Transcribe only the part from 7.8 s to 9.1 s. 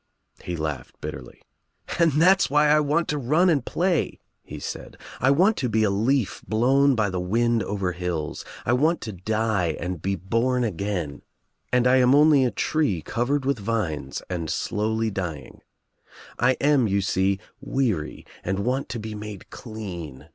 hills. 1 want